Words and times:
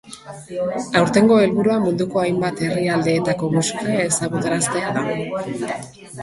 Aurtengo 1.01 1.35
helburua 1.41 1.75
munduko 1.83 2.21
hainbat 2.21 2.63
herrialdetako 2.69 3.51
musika 3.59 3.99
ezagutaraztea 4.07 4.97
da. 4.97 5.79